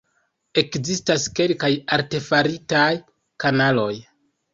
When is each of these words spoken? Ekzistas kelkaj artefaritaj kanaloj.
Ekzistas 0.59 1.27
kelkaj 1.39 1.69
artefaritaj 1.97 2.87
kanaloj. 3.45 3.93